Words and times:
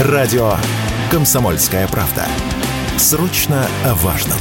Радио 0.00 0.54
«Комсомольская 1.08 1.86
правда». 1.86 2.26
Срочно 2.96 3.64
о 3.84 3.94
важном. 3.94 4.38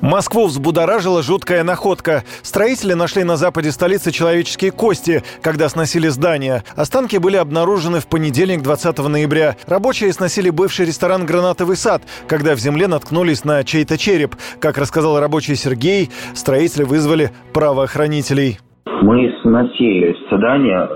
Москву 0.00 0.46
взбудоражила 0.46 1.22
жуткая 1.22 1.62
находка. 1.62 2.24
Строители 2.40 2.94
нашли 2.94 3.22
на 3.22 3.36
западе 3.36 3.72
столицы 3.72 4.10
человеческие 4.10 4.70
кости, 4.70 5.22
когда 5.42 5.68
сносили 5.68 6.08
здание. 6.08 6.64
Останки 6.76 7.18
были 7.18 7.36
обнаружены 7.36 8.00
в 8.00 8.06
понедельник, 8.06 8.62
20 8.62 8.96
ноября. 9.00 9.58
Рабочие 9.66 10.14
сносили 10.14 10.48
бывший 10.48 10.86
ресторан 10.86 11.26
«Гранатовый 11.26 11.76
сад», 11.76 12.02
когда 12.26 12.54
в 12.54 12.58
земле 12.58 12.86
наткнулись 12.86 13.44
на 13.44 13.62
чей-то 13.64 13.98
череп. 13.98 14.34
Как 14.60 14.78
рассказал 14.78 15.20
рабочий 15.20 15.56
Сергей, 15.56 16.10
строители 16.34 16.84
вызвали 16.84 17.32
правоохранителей. 17.52 18.60
Мы 18.86 19.34
сносили 19.42 20.16
здание, 20.30 20.88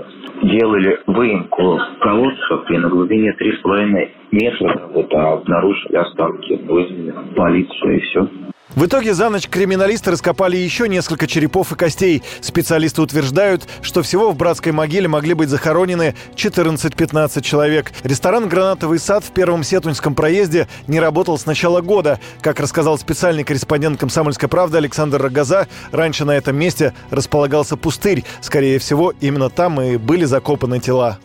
делали 0.43 0.99
выемку 1.07 1.79
колодцев 2.01 2.69
и 2.69 2.77
на 2.77 2.89
глубине 2.89 3.35
3,5 3.39 4.09
метра 4.31 4.89
вот, 4.93 5.13
а 5.13 5.33
обнаружили 5.33 5.95
останки, 5.95 6.53
вызвали 6.67 7.13
полицию 7.35 7.97
и 7.97 7.99
все. 8.01 8.27
В 8.75 8.85
итоге 8.87 9.13
за 9.13 9.29
ночь 9.29 9.47
криминалисты 9.47 10.11
раскопали 10.11 10.57
еще 10.57 10.89
несколько 10.89 11.27
черепов 11.27 11.71
и 11.71 11.75
костей. 11.75 12.23
Специалисты 12.41 13.01
утверждают, 13.01 13.65
что 13.81 14.03
всего 14.03 14.31
в 14.31 14.35
братской 14.35 14.73
могиле 14.73 15.07
могли 15.07 15.33
быть 15.33 15.47
захоронены 15.47 16.13
14-15 16.35 17.41
человек. 17.41 17.93
Ресторан 18.03 18.49
«Гранатовый 18.49 18.99
сад» 18.99 19.23
в 19.23 19.31
Первом 19.31 19.63
Сетуньском 19.63 20.13
проезде 20.13 20.67
не 20.87 20.99
работал 20.99 21.37
с 21.37 21.45
начала 21.45 21.79
года. 21.79 22.19
Как 22.41 22.59
рассказал 22.59 22.99
специальный 22.99 23.45
корреспондент 23.45 23.97
«Комсомольской 23.97 24.49
правды» 24.49 24.77
Александр 24.77 25.21
Рогоза, 25.21 25.69
раньше 25.93 26.25
на 26.25 26.31
этом 26.31 26.57
месте 26.57 26.93
располагался 27.11 27.77
пустырь. 27.77 28.25
Скорее 28.41 28.79
всего, 28.79 29.13
именно 29.21 29.49
там 29.49 29.79
и 29.79 29.95
были 29.95 30.25
закопаны 30.25 30.81
тела. 30.81 31.17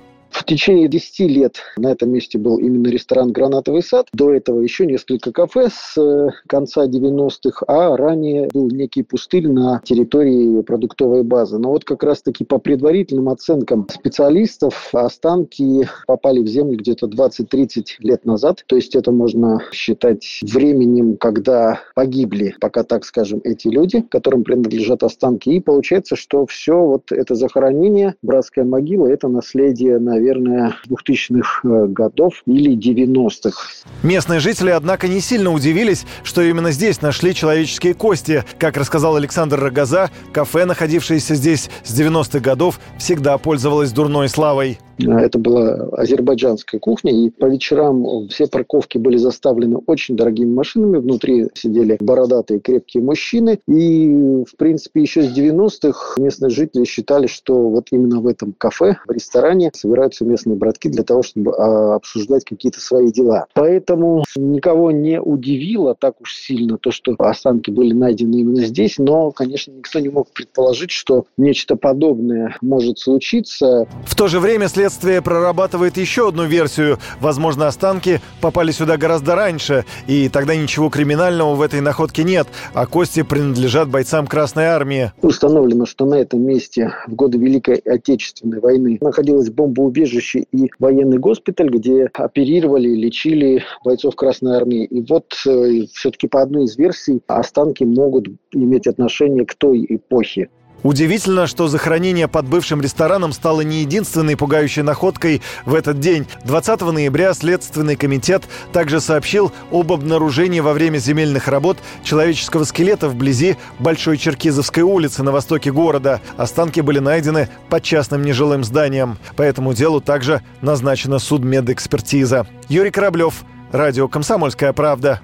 Течение 0.50 0.88
10 0.88 1.20
лет 1.30 1.59
на 1.77 1.92
этом 1.92 2.10
месте 2.10 2.36
был 2.36 2.59
именно 2.59 2.88
ресторан 2.88 3.30
«Гранатовый 3.30 3.84
сад». 3.84 4.09
До 4.12 4.32
этого 4.32 4.60
еще 4.60 4.84
несколько 4.84 5.30
кафе 5.30 5.68
с 5.70 5.96
э, 5.96 6.30
конца 6.48 6.88
90-х, 6.88 7.65
а 7.68 7.96
ранее 7.96 8.48
был 8.52 8.68
некий 8.68 9.04
пустырь 9.04 9.46
на 9.46 9.80
территории 9.84 10.62
продуктовой 10.62 11.23
базы. 11.23 11.59
Но 11.59 11.70
вот 11.70 11.84
как 11.84 12.02
раз-таки 12.02 12.45
по 12.45 12.59
предварительным 12.59 13.29
оценкам 13.29 13.87
специалистов 13.88 14.92
останки 14.92 15.88
попали 16.09 16.40
в 16.40 16.48
землю 16.48 16.76
где-то 16.76 17.07
20-30 17.07 17.85
лет 18.01 18.24
назад. 18.24 18.64
То 18.66 18.74
есть 18.74 18.96
это 18.96 19.12
можно 19.12 19.62
считать 19.70 20.40
временем, 20.42 21.16
когда 21.16 21.79
погибли, 21.95 22.57
пока 22.60 22.82
так 22.82 23.04
скажем, 23.04 23.40
эти 23.45 23.68
люди, 23.68 24.01
которым 24.01 24.42
принадлежат 24.42 25.04
останки. 25.04 25.51
И 25.51 25.60
получается, 25.60 26.16
что 26.16 26.45
все 26.46 26.76
вот 26.85 27.12
это 27.12 27.37
захоронение, 27.37 28.16
братская 28.20 28.64
могила, 28.64 29.07
это 29.07 29.29
наследие, 29.29 30.01
наверное, 30.01 30.40
наверное, 30.41 30.77
2000-х 30.88 31.69
э, 31.69 31.87
годов 31.88 32.43
или 32.46 32.77
90-х. 32.77 33.59
Местные 34.02 34.41
жители, 34.41 34.71
однако, 34.71 35.09
не 35.09 35.21
сильно 35.21 35.52
удивились, 35.52 36.05
что 36.23 36.43
именно 36.43 36.73
здесь 36.73 37.02
нашли 37.02 37.35
человеческие 37.35 37.95
кости. 37.95 38.45
Как 38.59 38.77
рассказал 38.77 39.16
Александр 39.16 39.60
Рогоза, 39.60 40.10
кафе, 40.32 40.65
находившееся 40.65 41.35
здесь 41.35 41.71
с 41.85 41.99
90-х 41.99 42.41
годов, 42.41 42.80
всегда 42.99 43.38
пользовалось 43.38 43.93
дурной 43.93 44.29
славой. 44.29 44.79
Это 45.09 45.38
была 45.38 45.88
азербайджанская 45.93 46.80
кухня, 46.80 47.12
и 47.12 47.30
по 47.30 47.46
вечерам 47.46 48.29
все 48.29 48.46
парковки 48.46 48.98
были 48.98 49.16
заставлены 49.16 49.79
очень 49.87 50.16
дорогими 50.16 50.52
машинами, 50.52 50.98
внутри 50.98 51.48
сидели 51.54 51.96
бородатые 52.01 52.60
крепкие 52.60 53.02
мужчины, 53.02 53.60
и, 53.66 54.45
в 54.45 54.57
принципе, 54.57 55.01
еще 55.01 55.23
с 55.23 55.37
90-х 55.37 56.20
местные 56.20 56.51
жители 56.51 56.84
считали, 56.84 57.26
что 57.26 57.68
вот 57.68 57.88
именно 57.90 58.20
в 58.20 58.26
этом 58.26 58.52
кафе, 58.57 58.98
в 59.07 59.10
ресторане 59.10 59.70
собираются 59.74 60.24
местные 60.24 60.57
братки 60.57 60.88
для 60.88 61.02
того, 61.02 61.23
чтобы 61.23 61.54
а, 61.57 61.95
обсуждать 61.96 62.45
какие-то 62.45 62.80
свои 62.80 63.10
дела. 63.10 63.46
Поэтому 63.54 64.25
никого 64.37 64.91
не 64.91 65.20
удивило 65.20 65.94
так 65.94 66.20
уж 66.20 66.34
сильно 66.34 66.78
то, 66.78 66.91
что 66.91 67.14
останки 67.19 67.70
были 67.70 67.92
найдены 67.92 68.36
именно 68.36 68.64
здесь, 68.64 68.98
но, 68.98 69.30
конечно, 69.30 69.72
никто 69.72 69.98
не 70.00 70.08
мог 70.08 70.28
предположить, 70.30 70.91
что 70.91 71.26
нечто 71.36 71.76
подобное 71.76 72.56
может 72.60 72.98
случиться. 72.98 73.86
В 74.04 74.14
то 74.14 74.28
же 74.28 74.41
время 74.41 74.69
след 74.69 74.89
Следствие 74.90 75.22
прорабатывает 75.22 75.96
еще 75.96 76.30
одну 76.30 76.46
версию. 76.46 76.98
Возможно, 77.20 77.68
останки 77.68 78.20
попали 78.40 78.72
сюда 78.72 78.96
гораздо 78.96 79.36
раньше, 79.36 79.84
и 80.08 80.28
тогда 80.28 80.56
ничего 80.56 80.90
криминального 80.90 81.54
в 81.54 81.62
этой 81.62 81.80
находке 81.80 82.24
нет, 82.24 82.48
а 82.74 82.86
кости 82.86 83.22
принадлежат 83.22 83.88
бойцам 83.88 84.26
Красной 84.26 84.64
Армии. 84.64 85.12
Установлено, 85.22 85.86
что 85.86 86.06
на 86.06 86.16
этом 86.16 86.42
месте 86.42 86.92
в 87.06 87.14
годы 87.14 87.38
Великой 87.38 87.76
Отечественной 87.76 88.58
войны 88.58 88.98
находилось 89.00 89.48
бомбоубежище 89.48 90.46
и 90.50 90.72
военный 90.80 91.18
госпиталь, 91.18 91.68
где 91.68 92.10
оперировали, 92.12 92.88
лечили 92.88 93.62
бойцов 93.84 94.16
Красной 94.16 94.56
Армии. 94.56 94.86
И 94.86 95.02
вот 95.08 95.32
э, 95.46 95.86
все-таки 95.94 96.26
по 96.26 96.42
одной 96.42 96.64
из 96.64 96.76
версий 96.76 97.22
останки 97.28 97.84
могут 97.84 98.26
иметь 98.50 98.88
отношение 98.88 99.46
к 99.46 99.54
той 99.54 99.86
эпохе. 99.88 100.48
Удивительно, 100.82 101.46
что 101.46 101.68
захоронение 101.68 102.28
под 102.28 102.46
бывшим 102.46 102.80
рестораном 102.80 103.32
стало 103.32 103.60
не 103.60 103.80
единственной 103.80 104.36
пугающей 104.36 104.82
находкой 104.82 105.42
в 105.66 105.74
этот 105.74 106.00
день. 106.00 106.26
20 106.44 106.80
ноября 106.80 107.34
Следственный 107.34 107.96
комитет 107.96 108.44
также 108.72 109.00
сообщил 109.00 109.52
об 109.70 109.92
обнаружении 109.92 110.60
во 110.60 110.72
время 110.72 110.98
земельных 110.98 111.48
работ 111.48 111.78
человеческого 112.02 112.64
скелета 112.64 113.08
вблизи 113.08 113.56
Большой 113.78 114.16
Черкизовской 114.16 114.82
улицы 114.82 115.22
на 115.22 115.32
востоке 115.32 115.70
города. 115.70 116.20
Останки 116.36 116.80
были 116.80 116.98
найдены 116.98 117.48
под 117.69 117.82
частным 117.82 118.22
нежилым 118.22 118.64
зданием. 118.64 119.19
По 119.36 119.42
этому 119.42 119.74
делу 119.74 120.00
также 120.00 120.42
назначена 120.62 121.19
судмедэкспертиза. 121.19 122.46
Юрий 122.69 122.90
Кораблев, 122.90 123.44
Радио 123.72 124.08
«Комсомольская 124.08 124.72
правда». 124.72 125.20